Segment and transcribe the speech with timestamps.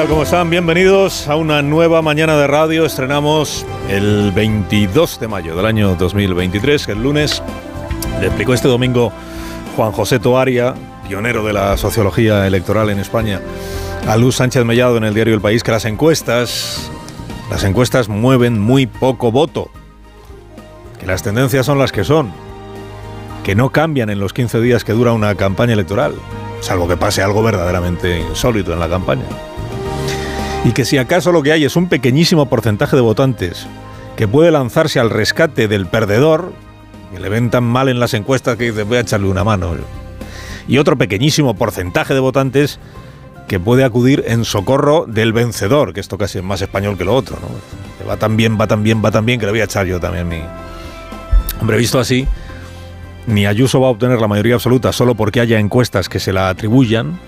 [0.00, 0.08] Tal?
[0.08, 0.48] ¿Cómo están?
[0.48, 2.86] Bienvenidos a una nueva mañana de radio.
[2.86, 7.42] Estrenamos el 22 de mayo del año 2023, el lunes.
[8.18, 9.12] Le explicó este domingo
[9.76, 10.74] Juan José Toaria,
[11.06, 13.42] pionero de la sociología electoral en España,
[14.06, 16.90] a Luz Sánchez Mellado en el diario El País que las encuestas,
[17.50, 19.70] las encuestas mueven muy poco voto,
[20.98, 22.32] que las tendencias son las que son,
[23.44, 26.14] que no cambian en los 15 días que dura una campaña electoral,
[26.60, 29.26] salvo que pase algo verdaderamente insólito en la campaña
[30.64, 33.66] y que si acaso lo que hay es un pequeñísimo porcentaje de votantes
[34.16, 36.52] que puede lanzarse al rescate del perdedor,
[37.12, 39.74] que le ven tan mal en las encuestas que dice voy a echarle una mano,
[40.68, 42.78] y otro pequeñísimo porcentaje de votantes
[43.48, 47.14] que puede acudir en socorro del vencedor, que esto casi es más español que lo
[47.14, 47.48] otro, ¿no?
[48.06, 49.98] Va tan bien, va tan bien, va tan bien que le voy a echar yo
[49.98, 50.40] también mi...
[51.60, 52.26] Hombre, visto así,
[53.26, 56.48] ni Ayuso va a obtener la mayoría absoluta solo porque haya encuestas que se la
[56.48, 57.18] atribuyan,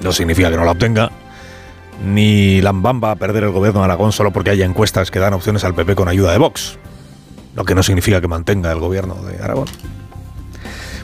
[0.00, 1.10] no significa que no la obtenga,
[2.04, 5.34] ni Lambán va a perder el gobierno de Aragón solo porque haya encuestas que dan
[5.34, 6.78] opciones al PP con ayuda de Vox,
[7.54, 9.66] lo que no significa que mantenga el gobierno de Aragón.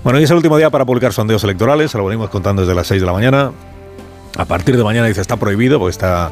[0.02, 2.74] Bueno, hoy es el último día para publicar sondeos electorales, se lo venimos contando desde
[2.74, 3.52] las 6 de la mañana.
[4.36, 6.30] A partir de mañana dice está prohibido, porque esta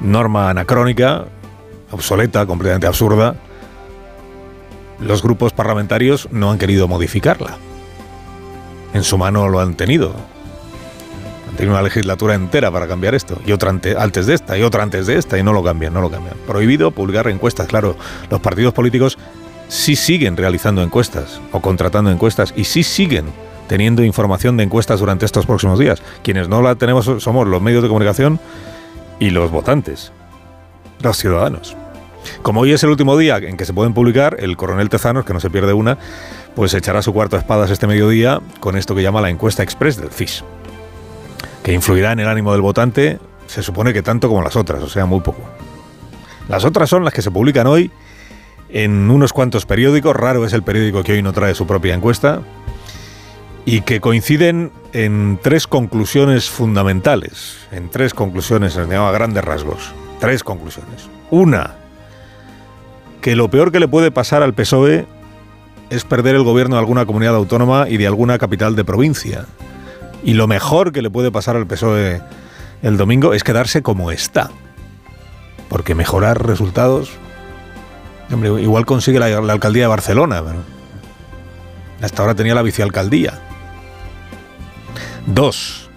[0.00, 1.26] norma anacrónica,
[1.90, 3.36] obsoleta, completamente absurda,
[5.00, 7.56] los grupos parlamentarios no han querido modificarla.
[8.94, 10.14] En su mano lo han tenido,
[11.56, 15.06] tiene una legislatura entera para cambiar esto, y otra antes de esta, y otra antes
[15.06, 16.36] de esta, y no lo cambian, no lo cambian.
[16.46, 17.96] Prohibido publicar encuestas, claro.
[18.30, 19.18] Los partidos políticos
[19.68, 23.26] sí siguen realizando encuestas o contratando encuestas y sí siguen
[23.68, 26.02] teniendo información de encuestas durante estos próximos días.
[26.22, 28.38] Quienes no la tenemos somos los medios de comunicación
[29.18, 30.12] y los votantes,
[31.00, 31.76] los ciudadanos.
[32.42, 35.34] Como hoy es el último día en que se pueden publicar, el coronel Tezanos, que
[35.34, 35.98] no se pierde una,
[36.54, 39.96] pues echará su cuarto de espadas este mediodía con esto que llama la encuesta express
[39.96, 40.44] del CIS
[41.64, 44.88] que influirá en el ánimo del votante, se supone que tanto como las otras, o
[44.88, 45.40] sea, muy poco.
[46.48, 47.90] Las otras son las que se publican hoy
[48.68, 52.42] en unos cuantos periódicos, raro es el periódico que hoy no trae su propia encuesta,
[53.64, 60.44] y que coinciden en tres conclusiones fundamentales, en tres conclusiones, se llama grandes rasgos, tres
[60.44, 61.08] conclusiones.
[61.30, 61.76] Una,
[63.22, 65.06] que lo peor que le puede pasar al PSOE
[65.88, 69.46] es perder el gobierno de alguna comunidad autónoma y de alguna capital de provincia.
[70.24, 72.22] Y lo mejor que le puede pasar al PSOE
[72.82, 74.50] el domingo es quedarse como está.
[75.68, 77.10] Porque mejorar resultados.
[78.32, 80.42] Hombre, igual consigue la, alcaldía de Barcelona.
[82.00, 83.38] hasta ahora tenía la vicealcaldía.
[85.26, 85.90] Dos,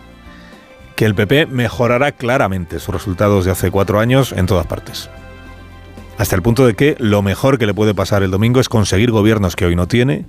[0.95, 5.09] que el PP mejorará claramente sus resultados de hace cuatro años en todas partes.
[6.17, 9.11] Hasta el punto de que lo mejor que le puede pasar el domingo es conseguir
[9.11, 10.25] gobiernos que hoy no tiene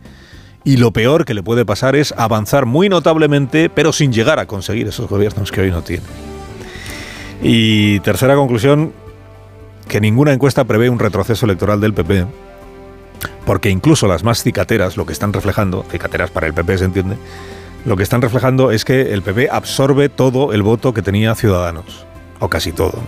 [0.68, 4.44] y lo peor que le puede pasar es avanzar muy notablemente, pero sin llegar a
[4.44, 6.04] conseguir esos gobiernos que hoy no tiene.
[7.42, 8.92] Y tercera conclusión,
[9.88, 12.26] que ninguna encuesta prevé un retroceso electoral del PP,
[13.46, 17.16] porque incluso las más cicateras, lo que están reflejando, cicateras para el PP se entiende,
[17.86, 22.04] lo que están reflejando es que el PP absorbe todo el voto que tenía Ciudadanos,
[22.40, 23.00] o casi todo.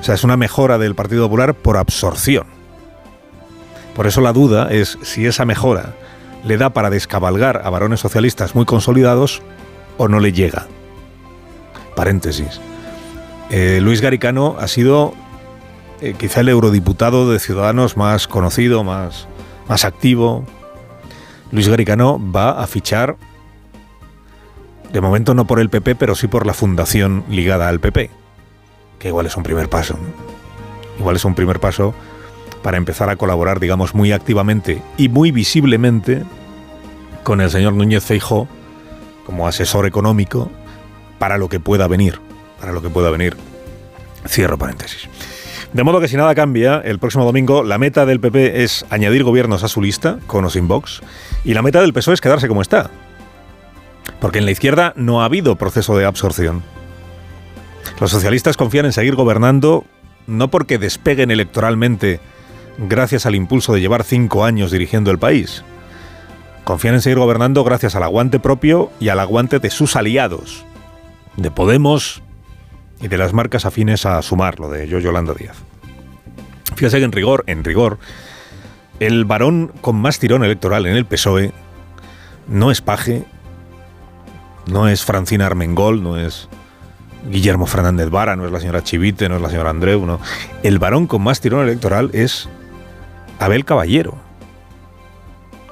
[0.00, 2.46] O sea, es una mejora del Partido Popular por absorción.
[3.94, 5.96] Por eso la duda es si esa mejora
[6.44, 9.42] le da para descabalgar a varones socialistas muy consolidados
[9.98, 10.66] o no le llega.
[11.94, 12.60] Paréntesis.
[13.50, 15.12] Eh, Luis Garicano ha sido
[16.00, 19.28] eh, quizá el eurodiputado de Ciudadanos más conocido, más,
[19.68, 20.44] más activo.
[21.50, 23.16] Luis Garicano va a fichar,
[24.92, 28.10] de momento no por el PP, pero sí por la fundación ligada al PP,
[28.98, 29.98] que igual es un primer paso.
[30.98, 31.94] Igual es un primer paso
[32.62, 36.22] para empezar a colaborar, digamos, muy activamente y muy visiblemente
[37.22, 38.48] con el señor Núñez Feijo
[39.24, 40.50] como asesor económico
[41.18, 42.18] para lo que pueda venir,
[42.58, 43.36] para lo que pueda venir.
[44.26, 45.08] Cierro paréntesis.
[45.72, 49.22] De modo que si nada cambia, el próximo domingo la meta del PP es añadir
[49.22, 51.00] gobiernos a su lista, con o sin Vox,
[51.44, 52.90] y la meta del PSOE es quedarse como está.
[54.20, 56.62] Porque en la izquierda no ha habido proceso de absorción.
[58.00, 59.84] Los socialistas confían en seguir gobernando
[60.26, 62.20] no porque despeguen electoralmente
[62.88, 65.62] gracias al impulso de llevar cinco años dirigiendo el país.
[66.64, 70.64] Confían en seguir gobernando gracias al aguante propio y al aguante de sus aliados,
[71.36, 72.22] de Podemos
[73.00, 75.56] y de las marcas afines a sumar, lo de yo Yolanda Díaz.
[76.76, 77.98] Fíjese que en rigor, en rigor,
[79.00, 81.52] el varón con más tirón electoral en el PSOE
[82.46, 83.24] no es Paje,
[84.66, 86.48] no es Francina Armengol, no es
[87.28, 90.20] Guillermo Fernández Vara, no es la señora Chivite, no es la señora Andreu, no.
[90.62, 92.48] El varón con más tirón electoral es
[93.40, 94.18] Abel Caballero,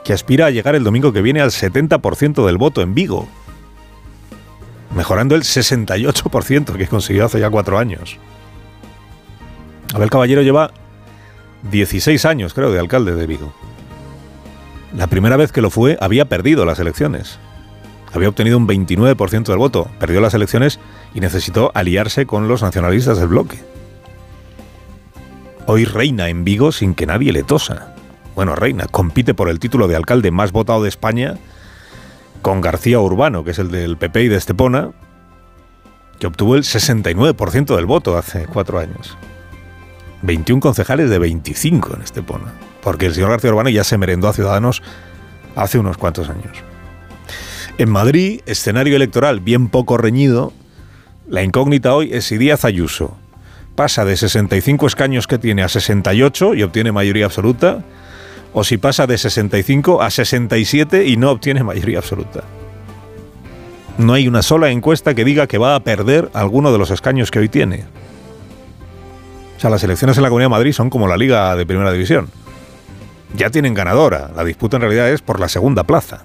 [0.02, 3.28] que aspira a llegar el domingo que viene al 70% del voto en Vigo,
[4.96, 8.16] mejorando el 68% que consiguió hace ya cuatro años.
[9.94, 10.70] Abel Caballero lleva
[11.70, 13.52] 16 años, creo, de alcalde de Vigo.
[14.96, 17.38] La primera vez que lo fue había perdido las elecciones.
[18.14, 20.80] Había obtenido un 29% del voto, perdió las elecciones
[21.12, 23.58] y necesitó aliarse con los nacionalistas del bloque.
[25.70, 27.92] Hoy reina en Vigo sin que nadie le tosa.
[28.34, 31.34] Bueno, reina, compite por el título de alcalde más votado de España
[32.40, 34.92] con García Urbano, que es el del PP y de Estepona,
[36.18, 39.18] que obtuvo el 69% del voto hace cuatro años.
[40.22, 44.32] 21 concejales de 25 en Estepona, porque el señor García Urbano ya se merendó a
[44.32, 44.82] Ciudadanos
[45.54, 46.56] hace unos cuantos años.
[47.76, 50.54] En Madrid, escenario electoral bien poco reñido,
[51.28, 53.18] la incógnita hoy es si Díaz Ayuso
[53.78, 57.84] pasa de 65 escaños que tiene a 68 y obtiene mayoría absoluta,
[58.52, 62.42] o si pasa de 65 a 67 y no obtiene mayoría absoluta.
[63.96, 67.30] No hay una sola encuesta que diga que va a perder alguno de los escaños
[67.30, 67.84] que hoy tiene.
[69.56, 71.92] O sea, las elecciones en la Comunidad de Madrid son como la Liga de Primera
[71.92, 72.30] División.
[73.36, 74.32] Ya tienen ganadora.
[74.34, 76.24] La disputa en realidad es por la segunda plaza.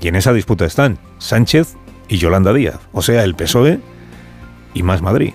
[0.00, 1.74] Y en esa disputa están Sánchez
[2.06, 2.78] y Yolanda Díaz.
[2.92, 3.80] O sea, el PSOE
[4.72, 5.32] y más Madrid.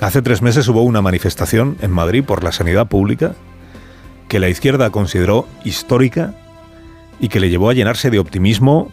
[0.00, 3.34] Hace tres meses hubo una manifestación en Madrid por la sanidad pública
[4.28, 6.34] que la izquierda consideró histórica
[7.18, 8.92] y que le llevó a llenarse de optimismo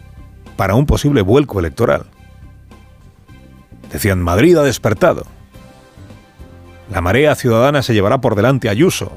[0.56, 2.06] para un posible vuelco electoral.
[3.92, 5.24] Decían, Madrid ha despertado.
[6.90, 9.12] La marea ciudadana se llevará por delante a Ayuso.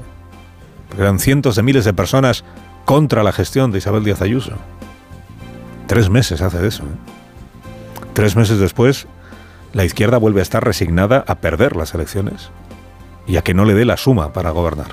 [0.98, 2.44] eran cientos de miles de personas
[2.84, 4.52] contra la gestión de Isabel Díaz Ayuso.
[5.86, 6.82] Tres meses hace de eso.
[6.82, 6.96] ¿eh?
[8.14, 9.06] Tres meses después,
[9.72, 12.50] la izquierda vuelve a estar resignada a perder las elecciones
[13.26, 14.88] y a que no le dé la suma para gobernar.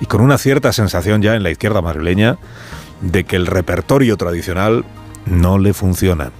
[0.00, 2.38] Y con una cierta sensación ya en la izquierda madrileña
[3.00, 4.84] de que el repertorio tradicional
[5.26, 6.30] no le funciona.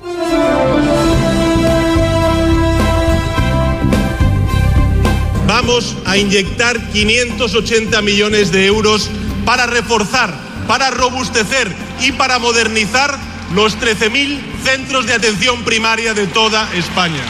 [5.46, 9.10] Vamos a inyectar 580 millones de euros
[9.44, 10.32] para reforzar,
[10.66, 17.22] para robustecer y para modernizar los 13.000 centros de atención primaria de toda España.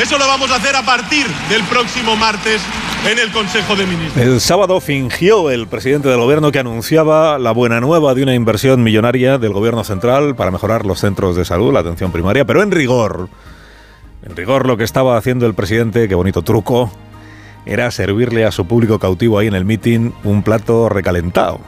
[0.00, 2.62] Eso lo vamos a hacer a partir del próximo martes
[3.10, 4.24] en el Consejo de Ministros.
[4.24, 8.82] El sábado fingió el presidente del gobierno que anunciaba la buena nueva de una inversión
[8.82, 12.70] millonaria del gobierno central para mejorar los centros de salud, la atención primaria, pero en
[12.70, 13.28] rigor,
[14.22, 16.92] en rigor lo que estaba haciendo el presidente, qué bonito truco,
[17.66, 21.60] era servirle a su público cautivo ahí en el meeting un plato recalentado.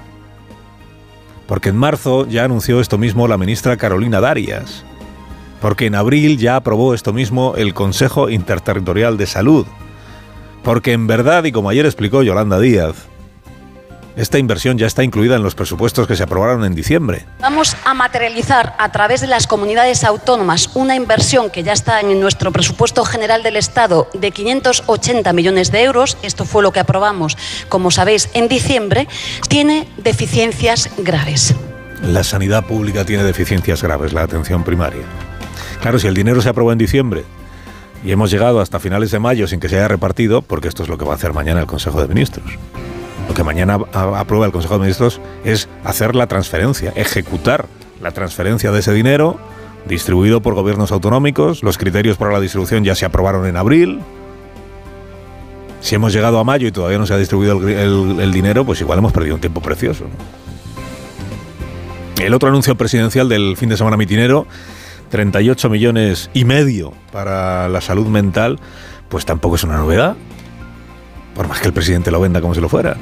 [1.46, 4.84] Porque en marzo ya anunció esto mismo la ministra Carolina Darias.
[5.60, 9.66] Porque en abril ya aprobó esto mismo el Consejo Interterritorial de Salud.
[10.62, 13.08] Porque en verdad, y como ayer explicó Yolanda Díaz,
[14.16, 17.24] esta inversión ya está incluida en los presupuestos que se aprobaron en diciembre.
[17.40, 22.20] Vamos a materializar a través de las comunidades autónomas una inversión que ya está en
[22.20, 26.18] nuestro presupuesto general del Estado de 580 millones de euros.
[26.22, 27.36] Esto fue lo que aprobamos,
[27.68, 29.08] como sabéis, en diciembre.
[29.48, 31.54] Tiene deficiencias graves.
[32.02, 35.02] La sanidad pública tiene deficiencias graves, la atención primaria.
[35.80, 37.24] Claro, si el dinero se aprobó en diciembre
[38.04, 40.88] y hemos llegado hasta finales de mayo sin que se haya repartido, porque esto es
[40.88, 42.58] lo que va a hacer mañana el Consejo de Ministros
[43.28, 47.66] lo que mañana aprueba el Consejo de Ministros es hacer la transferencia, ejecutar
[48.00, 49.38] la transferencia de ese dinero
[49.86, 51.62] distribuido por gobiernos autonómicos.
[51.62, 54.00] Los criterios para la distribución ya se aprobaron en abril.
[55.80, 58.98] Si hemos llegado a mayo y todavía no se ha distribuido el, dinero, pues igual
[58.98, 60.04] hemos perdido un tiempo precioso.
[62.20, 64.46] El otro anuncio presidencial del fin de semana mitinero,
[65.10, 68.60] 38 millones y medio para la salud mental,
[69.08, 70.16] pues tampoco es una novedad.
[71.34, 72.96] Por más que el presidente lo venda como si lo fuera.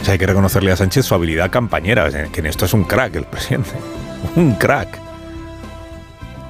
[0.00, 2.84] O sea, hay que reconocerle a Sánchez su habilidad campañera, que en esto es un
[2.84, 3.70] crack el presidente.
[4.36, 4.98] Un crack.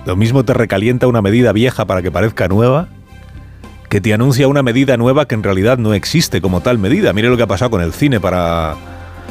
[0.07, 2.89] Lo mismo te recalienta una medida vieja para que parezca nueva,
[3.89, 7.13] que te anuncia una medida nueva que en realidad no existe como tal medida.
[7.13, 8.77] Mire lo que ha pasado con el cine para...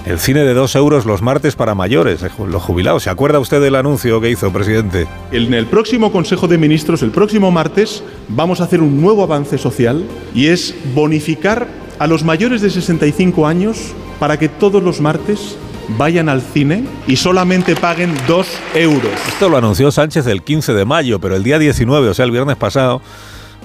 [0.10, 3.04] El cine de dos euros los martes para mayores, eh, los jubilados.
[3.04, 5.08] ¿Se acuerda usted del anuncio que hizo, presidente?
[5.32, 9.60] En el próximo Consejo de Ministros, el próximo martes, vamos a hacer un nuevo avance
[9.60, 11.68] social y es bonificar
[12.00, 15.56] a los mayores de 65 años para que todos los martes
[15.89, 19.13] vayan al cine y solamente paguen dos euros.
[19.28, 22.32] Esto lo anunció Sánchez el 15 de mayo, pero el día 19, o sea, el
[22.32, 23.04] viernes pasado,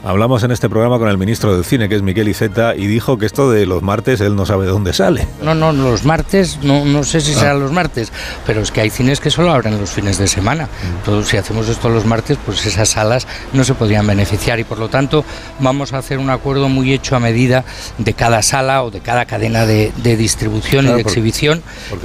[0.04, 3.18] hablamos en este programa con el ministro del cine, que es Miguel Iceta, y dijo
[3.18, 5.26] que esto de los martes él no sabe de dónde sale.
[5.42, 7.38] No, no, los martes, no, no sé si ah.
[7.38, 8.12] serán los martes,
[8.46, 10.68] pero es que hay cines que solo abren los fines de semana.
[10.98, 14.78] Entonces, si hacemos esto los martes, pues esas salas no se podrían beneficiar y por
[14.78, 15.24] lo tanto
[15.60, 17.64] vamos a hacer un acuerdo muy hecho a medida
[17.98, 21.62] de cada sala o de cada cadena de, distribución y de exhibición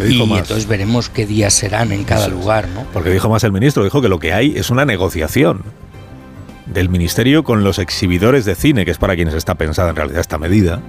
[0.08, 2.68] y entonces veremos qué días serán en cada lugar.
[2.70, 2.86] ¿no?
[2.94, 5.63] Porque dijo más el ministro, dijo que lo que hay es una negociación
[6.73, 10.21] del ministerio con los exhibidores de cine, que es para quienes está pensada en realidad
[10.21, 10.81] esta medida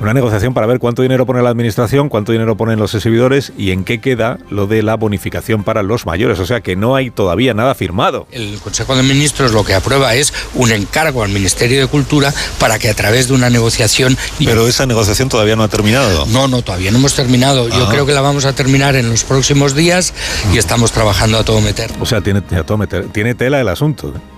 [0.00, 3.72] una negociación para ver cuánto dinero pone la administración, cuánto dinero ponen los exhibidores y
[3.72, 6.38] en qué queda lo de la bonificación para los mayores.
[6.38, 8.26] O sea que no hay todavía nada firmado.
[8.30, 12.78] El Consejo de Ministros lo que aprueba es un encargo al Ministerio de Cultura para
[12.78, 14.16] que a través de una negociación...
[14.38, 16.26] Pero esa negociación todavía no ha terminado.
[16.26, 17.68] No, no, todavía no hemos terminado.
[17.68, 17.88] Yo ah.
[17.90, 20.14] creo que la vamos a terminar en los próximos días
[20.52, 21.90] y estamos trabajando a todo meter.
[22.00, 24.12] O sea, tiene, a todo meter, tiene tela el asunto.
[24.14, 24.37] ¿eh?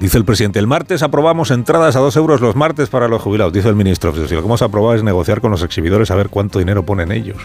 [0.00, 3.52] Dice el presidente, el martes aprobamos entradas a dos euros los martes para los jubilados.
[3.52, 6.28] Dice el ministro, si lo que hemos aprobado es negociar con los exhibidores a ver
[6.28, 7.38] cuánto dinero ponen ellos.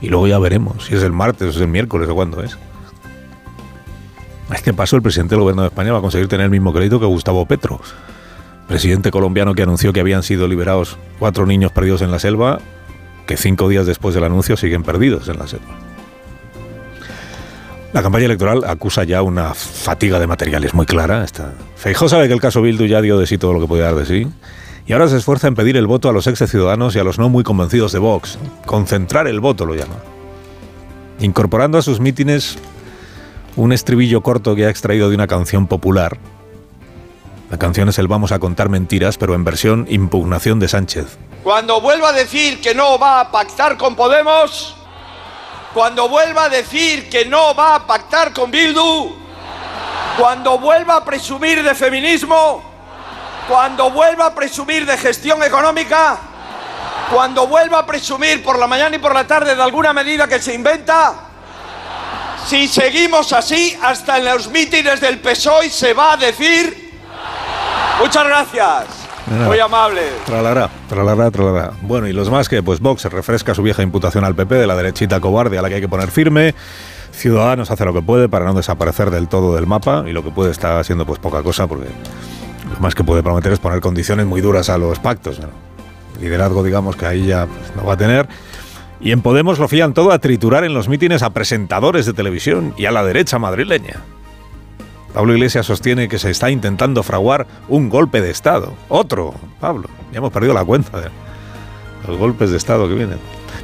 [0.00, 2.56] Y luego ya veremos si es el martes o es el miércoles o cuándo es.
[4.54, 6.98] Este paso el presidente del gobierno de España va a conseguir tener el mismo crédito
[6.98, 7.80] que Gustavo Petro,
[8.66, 12.60] presidente colombiano que anunció que habían sido liberados cuatro niños perdidos en la selva,
[13.26, 15.89] que cinco días después del anuncio siguen perdidos en la selva.
[17.92, 21.26] La campaña electoral acusa ya una fatiga de materiales muy clara.
[21.74, 23.96] Feijó sabe que el caso Bildu ya dio de sí todo lo que podía dar
[23.96, 24.28] de sí.
[24.86, 27.18] Y ahora se esfuerza en pedir el voto a los ex ciudadanos y a los
[27.18, 28.38] no muy convencidos de Vox.
[28.64, 29.96] Concentrar el voto lo llama.
[31.18, 32.58] Incorporando a sus mítines
[33.56, 36.18] un estribillo corto que ha extraído de una canción popular.
[37.50, 41.18] La canción es el Vamos a contar mentiras, pero en versión impugnación de Sánchez.
[41.42, 44.76] Cuando vuelva a decir que no va a pactar con Podemos,
[45.72, 49.16] cuando vuelva a decir que no va a pactar con Bildu,
[50.18, 52.62] cuando vuelva a presumir de feminismo,
[53.48, 56.18] cuando vuelva a presumir de gestión económica,
[57.12, 60.40] cuando vuelva a presumir por la mañana y por la tarde de alguna medida que
[60.40, 61.14] se inventa,
[62.46, 66.90] si seguimos así, hasta en los mítines del PSOE se va a decir...
[68.00, 68.99] Muchas gracias.
[69.30, 70.00] Muy amable.
[70.26, 71.72] Tralará, tralará, tralará.
[71.82, 74.74] Bueno, y los más que, pues Vox refresca su vieja imputación al PP de la
[74.74, 76.54] derechita cobarde a la que hay que poner firme.
[77.12, 80.30] Ciudadanos hace lo que puede para no desaparecer del todo del mapa y lo que
[80.30, 81.86] puede está haciendo pues poca cosa porque
[82.72, 85.40] lo más que puede prometer es poner condiciones muy duras a los pactos.
[86.20, 88.28] Liderazgo, digamos, que ahí ya pues, no va a tener.
[89.00, 92.74] Y en Podemos lo fían todo a triturar en los mítines a presentadores de televisión
[92.76, 94.00] y a la derecha madrileña.
[95.14, 98.74] Pablo Iglesias sostiene que se está intentando fraguar un golpe de Estado.
[98.88, 99.88] Otro, Pablo.
[100.12, 101.08] Ya hemos perdido la cuenta de
[102.06, 103.18] los golpes de Estado que vienen.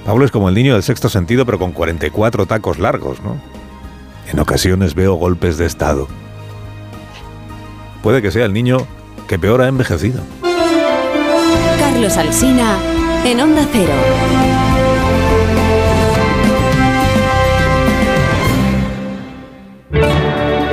[0.05, 3.41] Pablo es como el niño del sexto sentido, pero con 44 tacos largos, ¿no?
[4.31, 6.09] En ocasiones veo golpes de Estado.
[8.03, 8.79] Puede que sea el niño
[9.29, 10.23] que peor ha envejecido.
[11.79, 12.77] Carlos Alsina,
[13.25, 14.46] en Onda Cero.